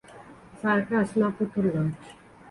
[0.59, 1.99] Circus না পুতুল নাচ?